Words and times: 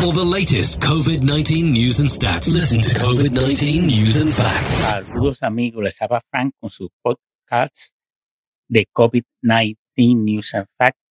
For 0.00 0.14
the 0.14 0.24
latest 0.24 0.80
COVID 0.80 1.24
19 1.24 1.74
news 1.74 2.00
and 2.00 2.08
stats, 2.08 2.50
listen 2.50 2.80
to 2.80 2.88
COVID 3.04 3.32
19 3.32 3.86
News 3.86 4.18
and 4.22 4.32
Facts. 4.32 4.96
Saludos 4.96 5.42
amigos, 5.42 5.84
les 5.84 6.00
habla 6.00 6.22
Frank 6.30 6.54
con 6.58 6.70
su 6.70 6.88
podcast 7.02 7.92
de 8.66 8.86
COVID-19 8.86 9.76
News 10.16 10.54
and 10.54 10.66
Facts 10.78 11.04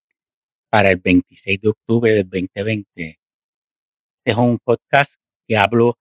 para 0.71 0.89
el 0.89 0.97
26 0.97 1.61
de 1.61 1.69
octubre 1.69 2.11
del 2.13 2.27
2020. 2.27 2.85
Este 2.95 3.19
es 4.23 4.35
un 4.35 4.57
podcast 4.57 5.13
que 5.47 5.55
hablo 5.55 5.99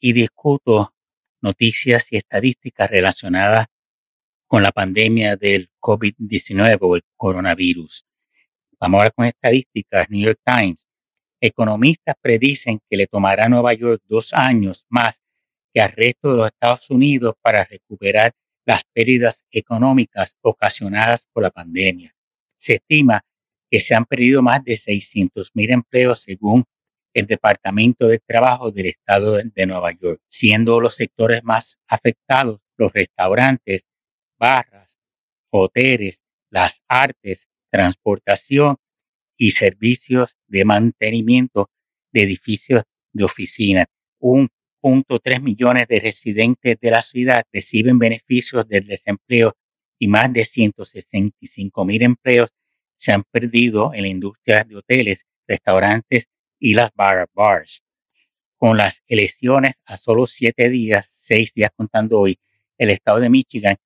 y 0.00 0.14
discuto 0.14 0.94
noticias 1.42 2.10
y 2.10 2.16
estadísticas 2.16 2.90
relacionadas 2.90 3.66
con 4.46 4.62
la 4.62 4.72
pandemia 4.72 5.36
del 5.36 5.68
COVID-19 5.78 6.78
o 6.80 6.96
el 6.96 7.02
coronavirus. 7.18 8.02
Vamos 8.80 9.04
a 9.04 9.10
con 9.10 9.26
estadísticas. 9.26 10.08
New 10.08 10.24
York 10.24 10.40
Times 10.42 10.87
Economistas 11.40 12.16
predicen 12.20 12.80
que 12.88 12.96
le 12.96 13.06
tomará 13.06 13.46
a 13.46 13.48
Nueva 13.48 13.72
York 13.74 14.02
dos 14.08 14.32
años 14.32 14.84
más 14.88 15.20
que 15.72 15.80
al 15.80 15.92
resto 15.92 16.30
de 16.30 16.36
los 16.36 16.46
Estados 16.48 16.90
Unidos 16.90 17.34
para 17.40 17.64
recuperar 17.64 18.32
las 18.66 18.82
pérdidas 18.92 19.44
económicas 19.50 20.36
ocasionadas 20.42 21.26
por 21.32 21.42
la 21.42 21.50
pandemia. 21.50 22.14
Se 22.56 22.74
estima 22.74 23.24
que 23.70 23.80
se 23.80 23.94
han 23.94 24.04
perdido 24.04 24.42
más 24.42 24.64
de 24.64 24.74
600.000 24.74 25.72
empleos 25.72 26.20
según 26.22 26.64
el 27.14 27.26
Departamento 27.26 28.06
de 28.06 28.18
Trabajo 28.18 28.70
del 28.70 28.86
Estado 28.86 29.34
de 29.42 29.66
Nueva 29.66 29.92
York, 29.92 30.20
siendo 30.28 30.80
los 30.80 30.94
sectores 30.94 31.42
más 31.44 31.78
afectados 31.86 32.60
los 32.78 32.92
restaurantes, 32.92 33.86
barras, 34.38 34.98
hoteles, 35.50 36.22
las 36.50 36.82
artes, 36.88 37.48
transportación 37.70 38.76
y 39.38 39.52
servicios 39.52 40.36
de 40.48 40.64
mantenimiento 40.64 41.70
de 42.12 42.24
edificios 42.24 42.82
de 43.12 43.24
oficinas. 43.24 43.86
Un 44.18 44.48
punto 44.80 45.20
tres 45.20 45.40
millones 45.40 45.86
de 45.88 46.00
residentes 46.00 46.78
de 46.80 46.90
la 46.90 47.00
ciudad 47.00 47.44
reciben 47.52 47.98
beneficios 47.98 48.68
del 48.68 48.86
desempleo 48.86 49.56
y 49.98 50.08
más 50.08 50.32
de 50.32 50.44
165 50.44 51.84
mil 51.84 52.02
empleos 52.02 52.50
se 52.96 53.12
han 53.12 53.22
perdido 53.22 53.94
en 53.94 54.02
la 54.02 54.08
industria 54.08 54.64
de 54.64 54.76
hoteles, 54.76 55.24
restaurantes 55.46 56.28
y 56.58 56.74
las 56.74 56.92
bar 56.94 57.28
bars. 57.32 57.82
Con 58.56 58.76
las 58.76 59.02
elecciones 59.06 59.80
a 59.84 59.96
solo 59.96 60.26
siete 60.26 60.68
días, 60.68 61.08
seis 61.22 61.52
días 61.54 61.70
contando 61.76 62.18
hoy, 62.18 62.40
el 62.76 62.90
estado 62.90 63.20
de 63.20 63.30
Michigan 63.30 63.76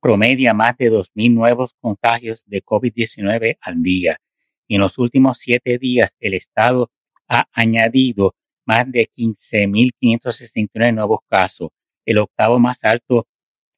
promedia 0.00 0.54
más 0.54 0.76
de 0.76 0.92
2.000 0.92 1.34
nuevos 1.34 1.74
contagios 1.80 2.44
de 2.46 2.62
COVID-19 2.62 3.58
al 3.60 3.82
día 3.82 4.20
y 4.68 4.76
en 4.76 4.80
los 4.80 4.98
últimos 4.98 5.38
siete 5.38 5.78
días 5.78 6.14
el 6.20 6.34
Estado 6.34 6.90
ha 7.28 7.48
añadido 7.52 8.34
más 8.66 8.90
de 8.90 9.08
15.569 9.16 10.94
nuevos 10.94 11.20
casos, 11.28 11.70
el 12.04 12.18
octavo 12.18 12.58
más 12.58 12.82
alto 12.84 13.26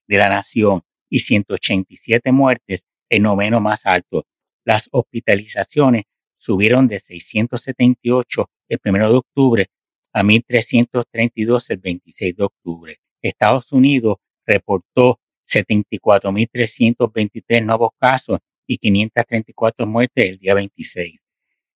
de 0.07 0.17
la 0.17 0.29
nación, 0.29 0.83
y 1.11 1.21
187 1.21 2.33
muertes, 2.33 2.85
el 3.09 3.23
noveno 3.23 3.61
más 3.61 3.87
alto. 3.87 4.27
Las 4.65 4.89
hospitalizaciones 4.93 6.05
subieron 6.37 6.87
de 6.89 6.99
678 6.99 8.51
el 8.69 8.79
1 8.85 9.11
de 9.11 9.17
octubre 9.17 9.71
a 10.13 10.23
1.332 10.23 11.71
el 11.71 11.79
26 11.79 12.37
de 12.37 12.45
octubre. 12.45 12.99
Estados 13.23 13.73
Unidos 13.73 14.19
reportó 14.47 15.19
74.323 15.47 17.65
nuevos 17.65 17.93
casos 17.99 18.41
y 18.69 18.79
534 18.79 19.85
muertes 19.87 20.27
el 20.27 20.39
día 20.39 20.55
26. 20.55 21.19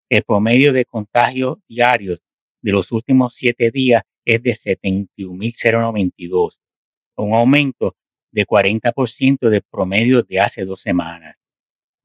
El 0.08 0.22
promedio 0.22 0.72
de 0.72 0.84
contagios 0.84 1.58
diarios 1.66 2.22
de 2.60 2.70
los 2.70 2.92
últimos 2.92 3.34
siete 3.34 3.72
días 3.72 4.04
es 4.24 4.40
de 4.42 4.52
71.092, 4.52 6.58
un 7.16 7.34
aumento 7.34 7.96
de 8.30 8.46
40% 8.46 9.48
del 9.48 9.62
promedio 9.62 10.22
de 10.22 10.38
hace 10.38 10.64
dos 10.64 10.80
semanas. 10.82 11.34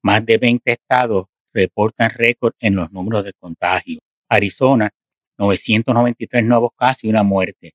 Más 0.01 0.25
de 0.25 0.37
20 0.37 0.71
estados 0.71 1.27
reportan 1.53 2.09
récord 2.11 2.53
en 2.59 2.75
los 2.75 2.91
números 2.91 3.25
de 3.25 3.33
contagio. 3.33 3.99
Arizona, 4.29 4.89
993 5.37 6.45
nuevos 6.45 6.71
casos 6.75 7.03
y 7.03 7.09
una 7.09 7.23
muerte. 7.23 7.73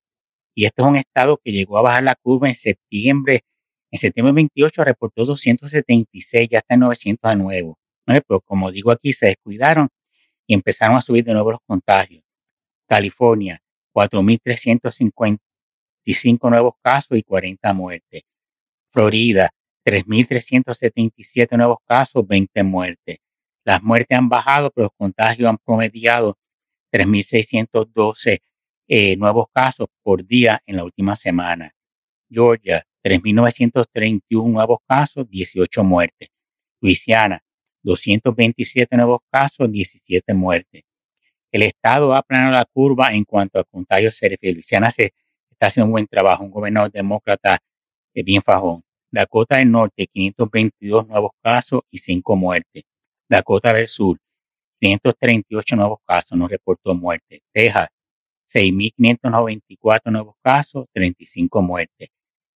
Y 0.55 0.65
este 0.65 0.81
es 0.81 0.87
un 0.87 0.95
estado 0.97 1.39
que 1.43 1.51
llegó 1.51 1.77
a 1.77 1.83
bajar 1.83 2.03
la 2.03 2.15
curva 2.15 2.47
en 2.47 2.55
septiembre 2.55 3.43
en 3.93 3.99
septiembre 3.99 4.33
28 4.33 4.83
reportó 4.83 5.23
276, 5.23 6.49
ya 6.49 6.57
está 6.57 6.73
en 6.73 6.79
900 6.79 7.29
de 7.29 7.37
nuevo. 7.37 7.77
Pero 8.05 8.41
como 8.41 8.71
digo 8.71 8.91
aquí, 8.91 9.13
se 9.13 9.27
descuidaron 9.27 9.87
y 10.47 10.55
empezaron 10.55 10.97
a 10.97 11.01
subir 11.01 11.23
de 11.23 11.33
nuevo 11.33 11.51
los 11.51 11.59
contagios. 11.67 12.23
California, 12.87 13.61
4.355 13.93 16.49
nuevos 16.49 16.73
casos 16.81 17.19
y 17.19 17.21
40 17.21 17.71
muertes. 17.73 18.23
Florida, 18.91 19.51
3.377 19.85 21.55
nuevos 21.55 21.77
casos, 21.85 22.27
20 22.27 22.63
muertes. 22.63 23.19
Las 23.63 23.83
muertes 23.83 24.17
han 24.17 24.27
bajado, 24.27 24.71
pero 24.71 24.85
los 24.85 24.93
contagios 24.97 25.47
han 25.47 25.59
promediado 25.59 26.35
3.612 26.91 28.41
eh, 28.87 29.15
nuevos 29.17 29.45
casos 29.53 29.85
por 30.01 30.25
día 30.25 30.63
en 30.65 30.77
la 30.77 30.83
última 30.83 31.15
semana. 31.15 31.75
Georgia, 32.27 32.83
3.931 33.03 34.51
nuevos 34.51 34.79
casos, 34.87 35.29
18 35.29 35.83
muertes. 35.83 36.29
Luisiana, 36.81 37.41
227 37.83 38.95
nuevos 38.97 39.21
casos, 39.31 39.71
17 39.71 40.33
muertes. 40.33 40.83
El 41.51 41.63
Estado 41.63 42.13
ha 42.13 42.19
aplanado 42.19 42.53
la 42.53 42.65
curva 42.65 43.13
en 43.13 43.25
cuanto 43.25 43.59
a 43.59 43.63
contagios 43.63 44.15
se 44.15 44.37
Luisiana 44.41 44.89
se, 44.89 45.13
está 45.51 45.67
haciendo 45.67 45.87
un 45.87 45.91
buen 45.91 46.07
trabajo, 46.07 46.43
un 46.43 46.51
gobernador 46.51 46.91
demócrata 46.91 47.59
es 48.13 48.25
bien 48.25 48.41
fajón. 48.41 48.83
Dakota 49.11 49.57
del 49.57 49.69
Norte, 49.71 50.07
522 50.07 51.07
nuevos 51.07 51.31
casos 51.41 51.81
y 51.91 51.99
5 51.99 52.35
muertes. 52.35 52.83
Dakota 53.29 53.73
del 53.73 53.87
Sur, 53.87 54.17
538 54.79 55.75
nuevos 55.75 55.99
casos, 56.05 56.37
no 56.37 56.47
reportó 56.47 56.95
muertes. 56.95 57.41
Texas, 57.51 57.89
6.594 58.53 60.11
nuevos 60.11 60.35
casos, 60.41 60.85
35 60.93 61.61
muertes. 61.61 62.09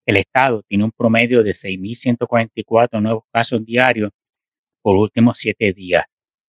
El 0.08 0.16
Estado 0.16 0.64
tiene 0.64 0.86
un 0.86 0.92
promedio 0.94 1.44
de 1.44 1.52
6.144 1.52 3.02
nuevos 3.02 3.26
casos 3.30 3.66
diarios 3.66 4.10
por 4.82 4.96
últimos 4.96 5.38
siete 5.38 5.74
días, 5.74 6.06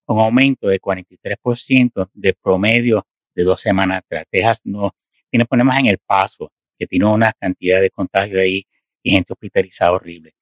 un 0.06 0.20
aumento 0.20 0.68
de 0.68 0.80
43% 0.80 2.08
de 2.14 2.34
promedio 2.34 3.04
de 3.34 3.42
dos 3.42 3.60
semanas 3.60 3.98
atrás. 3.98 4.26
Texas 4.30 4.60
no 4.62 4.92
tiene 5.28 5.44
problemas 5.44 5.80
en 5.80 5.86
el 5.86 5.98
paso, 5.98 6.52
que 6.78 6.86
tiene 6.86 7.06
una 7.06 7.32
cantidad 7.32 7.80
de 7.80 7.90
contagios 7.90 8.40
ahí 8.40 8.64
y 9.02 9.10
gente 9.10 9.32
hospitalizada 9.32 9.90
horrible. 9.90 10.34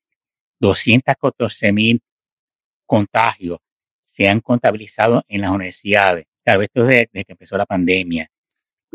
214 0.60 1.99
contagios 2.84 3.60
se 4.05 4.28
han 4.28 4.41
contabilizado 4.41 5.25
en 5.26 5.41
las 5.41 5.53
universidades. 5.53 6.26
Claro, 6.44 6.60
esto 6.60 6.84
desde, 6.84 7.09
desde 7.10 7.25
que 7.25 7.32
empezó 7.32 7.56
la 7.56 7.65
pandemia 7.65 8.31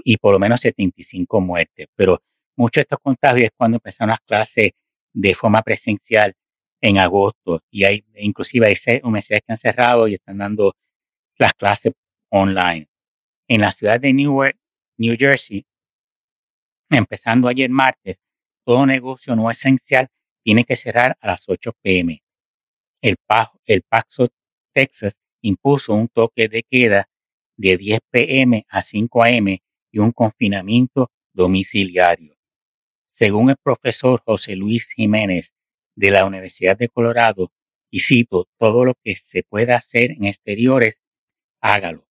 y 0.04 0.18
por 0.18 0.34
lo 0.34 0.38
menos 0.38 0.62
75 0.62 1.42
muertes, 1.42 1.88
pero 1.96 2.22
Muchos 2.57 2.81
de 2.81 2.81
estos 2.81 3.00
contagios 3.01 3.45
es 3.45 3.51
cuando 3.56 3.78
empezaron 3.78 4.09
las 4.09 4.22
clases 4.22 4.72
de 5.13 5.35
forma 5.35 5.62
presencial 5.62 6.34
en 6.81 6.97
agosto 6.97 7.62
y 7.69 7.84
hay 7.84 8.03
inclusive 8.16 8.67
hay 8.67 8.75
seis 8.75 9.01
universidades 9.03 9.44
que 9.45 9.53
han 9.53 9.57
cerrado 9.57 10.07
y 10.07 10.16
están 10.16 10.38
dando 10.38 10.73
las 11.38 11.53
clases 11.53 11.94
online. 12.29 12.88
En 13.47 13.62
la 13.62 13.72
ciudad 13.72 14.00
de 14.00 14.13
Newark, 14.13 14.57
New 14.97 15.16
Jersey, 15.17 15.66
empezando 16.89 17.47
ayer 17.47 17.69
martes, 17.69 18.19
todo 18.66 18.85
negocio 18.85 19.35
no 19.35 19.50
esencial 19.50 20.07
tiene 20.44 20.63
que 20.63 20.75
cerrar 20.75 21.18
a 21.19 21.28
las 21.28 21.47
8 21.47 21.72
pm. 21.81 22.22
El, 23.01 23.16
el 23.66 23.81
Paxo, 23.83 24.28
Texas, 24.73 25.18
impuso 25.41 25.94
un 25.94 26.07
toque 26.07 26.47
de 26.47 26.63
queda 26.63 27.09
de 27.57 27.78
10 27.78 28.00
pm 28.12 28.65
a 28.69 28.81
5 28.81 29.24
am 29.24 29.47
y 29.92 30.00
un 30.00 30.12
confinamiento 30.12 31.12
domiciliario. 31.33 32.36
Según 33.21 33.51
el 33.51 33.57
profesor 33.57 34.19
José 34.25 34.56
Luis 34.56 34.89
Jiménez 34.95 35.53
de 35.95 36.09
la 36.09 36.25
Universidad 36.25 36.75
de 36.75 36.89
Colorado, 36.89 37.51
y 37.91 38.00
cito, 38.00 38.47
todo 38.57 38.83
lo 38.83 38.95
que 38.95 39.15
se 39.15 39.44
pueda 39.44 39.75
hacer 39.75 40.09
en 40.13 40.25
exteriores, 40.25 41.03
hágalo, 41.62 42.07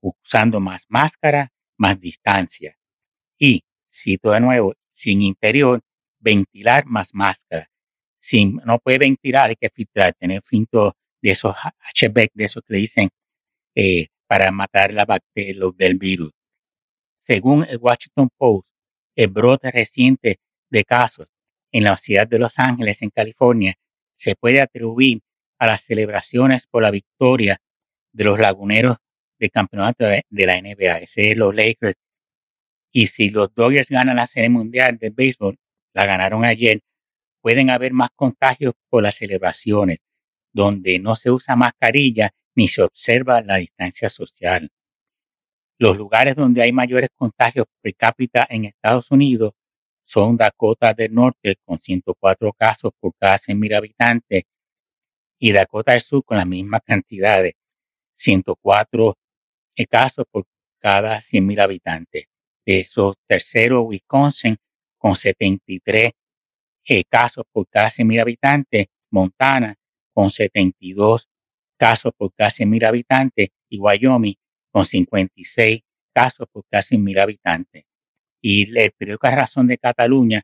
usando 0.00 0.58
más 0.58 0.84
máscara, 0.88 1.52
más 1.78 2.00
distancia. 2.00 2.76
Y, 3.38 3.62
cito 3.88 4.32
de 4.32 4.40
nuevo, 4.40 4.74
sin 4.92 5.22
interior, 5.22 5.80
ventilar 6.18 6.86
más 6.86 7.14
máscara. 7.14 7.70
Si 8.20 8.44
no 8.44 8.80
puede 8.80 8.98
ventilar, 8.98 9.50
hay 9.50 9.54
que 9.54 9.70
filtrar, 9.70 10.12
tener 10.14 10.42
filtro 10.42 10.96
de 11.22 11.30
esos 11.30 11.54
HBEC, 11.94 12.32
de 12.34 12.44
esos 12.46 12.64
que 12.66 12.74
dicen 12.74 13.10
eh, 13.76 14.08
para 14.26 14.50
matar 14.50 14.92
la 14.92 15.04
bacteria 15.04 15.54
del 15.76 15.98
virus. 15.98 16.32
Según 17.28 17.62
el 17.62 17.78
Washington 17.78 18.28
Post, 18.36 18.71
el 19.16 19.28
brote 19.28 19.70
reciente 19.70 20.38
de 20.70 20.84
casos 20.84 21.28
en 21.70 21.84
la 21.84 21.96
ciudad 21.96 22.26
de 22.28 22.38
Los 22.38 22.58
Ángeles, 22.58 23.02
en 23.02 23.10
California, 23.10 23.76
se 24.16 24.36
puede 24.36 24.60
atribuir 24.60 25.20
a 25.58 25.66
las 25.66 25.82
celebraciones 25.82 26.66
por 26.66 26.82
la 26.82 26.90
victoria 26.90 27.60
de 28.12 28.24
los 28.24 28.38
laguneros 28.38 28.98
del 29.38 29.50
campeonato 29.50 30.04
de, 30.04 30.24
la 30.30 30.60
NBA, 30.60 30.98
ese 30.98 31.32
es 31.32 31.36
los 31.36 31.54
Lakers. 31.54 31.96
Y 32.92 33.06
si 33.06 33.30
los 33.30 33.54
Dodgers 33.54 33.88
ganan 33.88 34.16
la 34.16 34.26
Serie 34.26 34.50
Mundial 34.50 34.98
de 34.98 35.10
Béisbol, 35.10 35.58
la 35.94 36.06
ganaron 36.06 36.44
ayer, 36.44 36.80
pueden 37.40 37.70
haber 37.70 37.92
más 37.92 38.10
contagios 38.14 38.74
por 38.88 39.02
las 39.02 39.16
celebraciones, 39.16 39.98
donde 40.52 40.98
no 40.98 41.16
se 41.16 41.30
usa 41.30 41.56
mascarilla 41.56 42.30
ni 42.54 42.68
se 42.68 42.82
observa 42.82 43.40
la 43.40 43.56
distancia 43.56 44.08
social. 44.08 44.70
Los 45.82 45.96
lugares 45.96 46.36
donde 46.36 46.62
hay 46.62 46.70
mayores 46.70 47.10
contagios 47.16 47.66
per 47.80 47.96
cápita 47.96 48.46
en 48.48 48.66
Estados 48.66 49.10
Unidos 49.10 49.54
son 50.04 50.36
Dakota 50.36 50.94
del 50.94 51.12
Norte 51.12 51.56
con 51.64 51.80
104 51.80 52.52
casos 52.52 52.92
por 53.00 53.12
cada 53.18 53.36
100.000 53.36 53.76
habitantes 53.76 54.44
y 55.40 55.50
Dakota 55.50 55.90
del 55.90 56.00
Sur 56.00 56.24
con 56.24 56.36
las 56.36 56.46
mismas 56.46 56.82
cantidades, 56.86 57.54
104 58.16 59.16
casos 59.90 60.24
por 60.30 60.44
cada 60.78 61.18
100.000 61.18 61.60
habitantes. 61.60 62.26
De 62.64 62.78
esos 62.78 63.16
tercero, 63.26 63.82
Wisconsin 63.82 64.56
con 64.98 65.16
73 65.16 66.12
eh, 66.84 67.04
casos 67.08 67.44
por 67.50 67.66
cada 67.68 67.88
100.000 67.90 68.20
habitantes, 68.20 68.86
Montana 69.10 69.74
con 70.14 70.30
72 70.30 71.28
casos 71.76 72.12
por 72.16 72.32
cada 72.34 72.50
100.000 72.50 72.86
habitantes 72.86 73.48
y 73.68 73.80
Wyoming 73.80 74.36
con 74.72 74.84
56 74.84 75.82
casos 76.12 76.48
por 76.50 76.64
cada 76.68 76.82
100.000 76.82 77.20
habitantes. 77.20 77.84
Y 78.40 78.76
el 78.76 78.92
periódico 78.92 79.28
Razón 79.28 79.68
de 79.68 79.78
Cataluña 79.78 80.42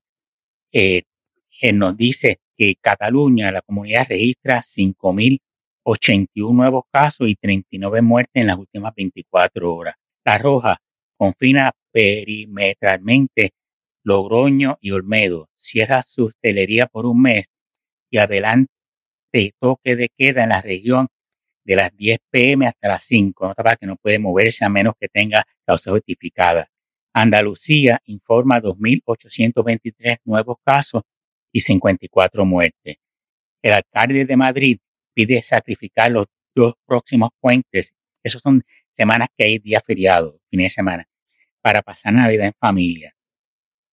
eh, 0.73 1.03
nos 1.73 1.97
dice 1.97 2.41
que 2.57 2.77
Cataluña, 2.81 3.51
la 3.51 3.63
comunidad 3.63 4.07
registra 4.09 4.63
5.081 4.63 6.55
nuevos 6.55 6.85
casos 6.93 7.29
y 7.29 7.35
39 7.35 8.03
muertes 8.03 8.41
en 8.41 8.47
las 8.47 8.59
últimas 8.59 8.95
24 8.95 9.75
horas. 9.75 9.97
La 10.25 10.39
Roja 10.39 10.79
confina 11.17 11.73
perimetralmente 11.91 13.53
Logroño 14.05 14.79
y 14.81 14.93
Olmedo, 14.93 15.49
cierra 15.57 16.03
su 16.03 16.27
hostelería 16.27 16.87
por 16.87 17.07
un 17.07 17.21
mes 17.23 17.49
y 18.11 18.19
adelante 18.19 18.69
toque 19.61 19.97
de 19.97 20.09
queda 20.17 20.45
en 20.45 20.51
la 20.51 20.63
región 20.63 21.09
de 21.69 21.77
las 21.77 21.95
10 21.95 22.19
pm 22.31 22.67
hasta 22.67 22.89
las 22.89 23.05
5, 23.05 23.53
para 23.55 23.77
que 23.77 23.85
no 23.85 23.97
puede 23.97 24.19
moverse 24.19 24.65
a 24.65 24.71
menos 24.71 24.95
que 24.99 25.07
tenga 25.07 25.47
causa 25.67 25.91
justificada. 25.91 26.71
Andalucía 27.13 28.01
informa 28.07 28.59
2.823 28.63 30.21
nuevos 30.25 30.57
casos 30.65 31.03
y 31.53 31.61
54 31.61 32.47
muertes. 32.47 32.97
El 33.61 33.73
alcalde 33.75 34.25
de 34.25 34.37
Madrid 34.37 34.79
pide 35.13 35.43
sacrificar 35.43 36.11
los 36.11 36.27
dos 36.55 36.73
próximos 36.87 37.29
puentes, 37.39 37.93
esos 38.23 38.41
son 38.41 38.65
semanas 38.97 39.29
que 39.37 39.45
hay 39.45 39.59
días 39.59 39.83
feriados, 39.87 40.41
fines 40.49 40.73
de 40.73 40.75
semana, 40.75 41.07
para 41.61 41.83
pasar 41.83 42.15
Navidad 42.15 42.47
en 42.47 42.55
familia. 42.59 43.15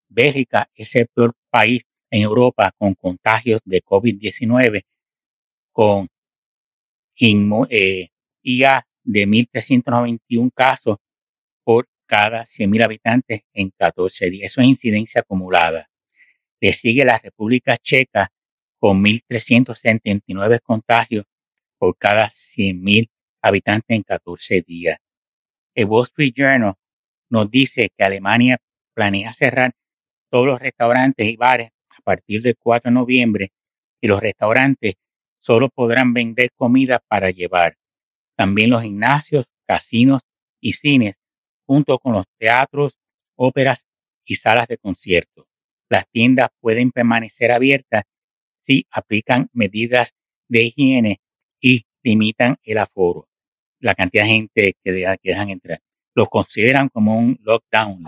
Bélgica 0.08 0.70
es 0.76 0.96
el 0.96 1.08
peor 1.14 1.34
país 1.50 1.84
en 2.10 2.22
Europa 2.22 2.72
con 2.78 2.94
contagios 2.94 3.60
de 3.66 3.84
COVID-19, 3.84 4.86
con 5.74 6.08
eh, 7.18 8.10
IA 8.44 8.86
de 9.04 9.28
1.391 9.28 10.52
casos 10.54 10.98
por 11.64 11.88
cada 12.06 12.46
100.000 12.46 12.84
habitantes 12.84 13.42
en 13.54 13.72
14 13.78 14.30
días. 14.30 14.52
Eso 14.52 14.62
es 14.62 14.68
incidencia 14.68 15.22
acumulada. 15.22 15.90
Le 16.60 16.74
sigue 16.74 17.06
la 17.06 17.18
República 17.18 17.78
Checa 17.78 18.32
con 18.80 19.04
1.379 19.04 20.60
contagios 20.62 21.26
por 21.78 21.98
cada 21.98 22.30
100.000 22.30 23.10
habitantes 23.42 23.96
en 23.96 24.04
14 24.04 24.62
días. 24.62 25.00
El 25.74 25.86
Wall 25.86 26.06
Street 26.06 26.34
Journal 26.36 26.76
nos 27.30 27.50
dice 27.50 27.90
que 27.96 28.04
Alemania 28.04 28.58
planea 28.94 29.34
cerrar 29.34 29.74
todos 30.30 30.48
los 30.48 30.60
restaurantes 30.60 31.28
y 31.28 31.36
bares 31.36 31.72
a 31.90 32.02
partir 32.02 32.42
del 32.42 32.56
4 32.58 32.90
de 32.90 32.96
noviembre 32.96 33.52
y 34.02 34.08
los 34.08 34.20
restaurantes 34.20 34.96
solo 35.46 35.70
podrán 35.70 36.14
vender 36.14 36.50
comida 36.56 37.00
para 37.08 37.30
llevar. 37.30 37.78
También 38.36 38.72
los 38.72 38.82
gimnasios, 38.82 39.46
casinos 39.68 40.22
y 40.60 40.74
cines, 40.74 41.16
junto 41.68 42.00
con 42.00 42.14
los 42.14 42.26
teatros, 42.40 42.98
óperas 43.36 43.86
y 44.26 44.36
salas 44.36 44.68
de 44.68 44.78
conciertos. 44.80 45.46
Las 45.88 46.10
tiendas 46.10 46.50
pueden 46.60 46.92
permanecer 46.92 47.52
abiertas 47.52 48.06
si 48.66 48.88
aplican 48.90 49.48
medidas 49.54 50.16
de 50.48 50.64
higiene 50.64 51.22
y 51.62 51.86
limitan 52.02 52.58
el 52.64 52.80
aforo, 52.80 53.28
la 53.80 53.94
cantidad 53.94 54.24
de 54.24 54.30
gente 54.30 54.76
que, 54.84 54.92
dejan 55.24 55.50
entrar. 55.50 55.80
Lo 56.16 56.26
consideran 56.26 56.90
como 56.90 57.20
un 57.20 57.38
lockdown. 57.44 58.04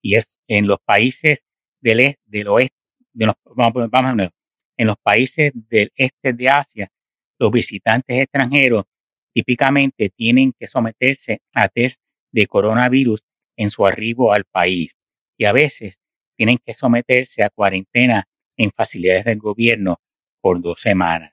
Y 0.00 0.14
es 0.14 0.30
en 0.48 0.66
los 0.66 0.78
países 0.80 1.44
del, 1.82 2.00
este, 2.00 2.22
del 2.24 2.48
oeste, 2.48 2.76
de 3.12 3.26
los, 3.26 3.34
vamos, 3.44 3.90
vamos, 3.90 4.30
en 4.76 4.86
los 4.86 4.96
países 5.02 5.52
del 5.54 5.90
este 5.94 6.32
de 6.32 6.48
Asia, 6.48 6.90
los 7.38 7.50
visitantes 7.50 8.18
extranjeros 8.18 8.84
típicamente 9.32 10.10
tienen 10.10 10.52
que 10.58 10.66
someterse 10.66 11.40
a 11.52 11.68
test 11.68 12.00
de 12.32 12.46
coronavirus 12.46 13.22
en 13.56 13.70
su 13.70 13.86
arribo 13.86 14.32
al 14.32 14.44
país 14.44 14.96
y 15.38 15.44
a 15.44 15.52
veces 15.52 15.98
tienen 16.36 16.58
que 16.64 16.74
someterse 16.74 17.42
a 17.42 17.50
cuarentena 17.50 18.26
en 18.56 18.70
facilidades 18.70 19.24
del 19.24 19.38
gobierno 19.38 20.00
por 20.40 20.60
dos 20.60 20.80
semanas. 20.80 21.32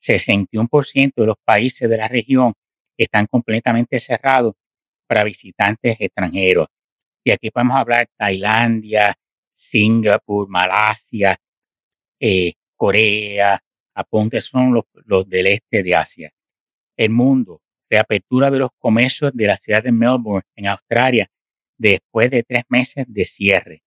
61% 0.00 1.12
de 1.16 1.26
los 1.26 1.36
países 1.44 1.88
de 1.88 1.96
la 1.96 2.08
región 2.08 2.52
están 2.96 3.26
completamente 3.26 4.00
cerrados 4.00 4.54
para 5.06 5.24
visitantes 5.24 5.96
extranjeros. 5.98 6.68
Y 7.24 7.30
aquí 7.30 7.50
podemos 7.50 7.76
hablar 7.76 8.08
Tailandia, 8.16 9.16
Singapur, 9.54 10.48
Malasia, 10.48 11.38
eh, 12.20 12.54
Corea, 12.76 13.62
Japón, 13.94 14.30
que 14.30 14.40
son 14.40 14.74
los, 14.74 15.28
del 15.28 15.46
este 15.46 15.82
de 15.82 15.94
Asia. 15.94 16.32
El 16.96 17.10
mundo, 17.10 17.60
reapertura 17.90 18.50
de 18.50 18.58
los 18.58 18.70
comercios 18.78 19.32
de 19.34 19.46
la 19.46 19.56
ciudad 19.56 19.82
de 19.82 19.92
Melbourne, 19.92 20.46
en 20.56 20.66
Australia, 20.68 21.28
después 21.78 22.30
de 22.30 22.42
tres 22.42 22.64
meses 22.68 23.04
de 23.08 23.24
cierre. 23.24 23.82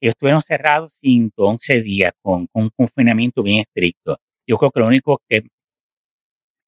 Estuvieron 0.00 0.42
cerrados 0.42 0.94
111 1.00 1.82
días 1.82 2.12
con, 2.22 2.46
con, 2.46 2.64
un 2.64 2.70
confinamiento 2.70 3.42
bien 3.42 3.60
estricto. 3.60 4.18
Yo 4.46 4.56
creo 4.56 4.70
que 4.70 4.80
lo 4.80 4.86
único 4.86 5.20
que 5.28 5.44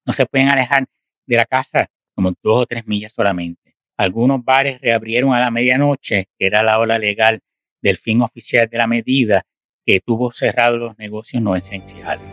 no 0.05 0.13
se 0.13 0.25
pueden 0.25 0.49
alejar 0.49 0.85
de 1.25 1.35
la 1.35 1.45
casa 1.45 1.87
como 2.15 2.29
dos 2.43 2.63
o 2.63 2.65
tres 2.65 2.85
millas 2.85 3.13
solamente. 3.13 3.75
Algunos 3.97 4.43
bares 4.43 4.79
reabrieron 4.81 5.33
a 5.33 5.39
la 5.39 5.51
medianoche, 5.51 6.27
que 6.37 6.45
era 6.45 6.63
la 6.63 6.79
hora 6.79 6.99
legal 6.99 7.39
del 7.81 7.97
fin 7.97 8.21
oficial 8.21 8.67
de 8.69 8.77
la 8.77 8.87
medida, 8.87 9.43
que 9.85 9.99
tuvo 9.99 10.31
cerrados 10.31 10.79
los 10.79 10.97
negocios 10.97 11.41
no 11.41 11.55
esenciales. 11.55 12.27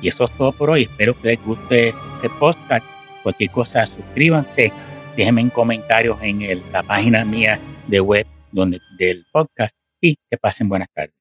Y 0.00 0.08
eso 0.08 0.24
es 0.24 0.30
todo 0.36 0.52
por 0.52 0.70
hoy. 0.70 0.84
Espero 0.84 1.20
que 1.20 1.28
les 1.28 1.44
guste 1.44 1.88
este 1.88 2.30
podcast. 2.38 2.84
Cualquier 3.22 3.50
cosa, 3.50 3.84
suscríbanse, 3.86 4.72
déjenme 5.16 5.40
en 5.40 5.50
comentarios 5.50 6.18
en 6.22 6.62
la 6.72 6.82
página 6.82 7.24
mía 7.24 7.58
de 7.88 8.00
web 8.00 8.26
donde, 8.52 8.80
del 8.98 9.26
podcast 9.32 9.74
y 10.00 10.16
que 10.30 10.38
pasen 10.38 10.68
buenas 10.68 10.88
tardes. 10.94 11.17